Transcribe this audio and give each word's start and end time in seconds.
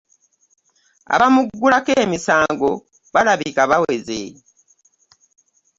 Abamuggulako 1.13 1.91
emisango 2.03 2.69
balabika 3.13 3.61
baweze. 3.71 4.21